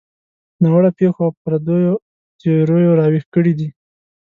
ناوړه 0.61 0.91
پېښو 0.97 1.19
او 1.25 1.31
پردیو 1.43 1.93
تیریو 2.39 2.97
راویښ 2.99 3.23
کړي 3.33 3.53
دي. 3.59 3.67